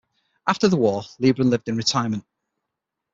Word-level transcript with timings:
After 0.47 0.67
the 0.67 0.77
war, 0.77 1.03
Lebrun 1.19 1.51
lived 1.51 1.69
in 1.69 1.77
retirement. 1.77 2.25